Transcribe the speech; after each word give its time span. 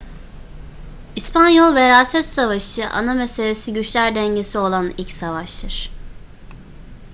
i̇spanyol 1.15 1.75
veraset 1.75 2.25
savaşı 2.25 2.89
ana 2.89 3.13
meselesi 3.13 3.73
güçler 3.73 4.15
dengesi 4.15 4.57
olan 4.57 4.93
ilk 4.97 5.11
savaştır 5.11 5.91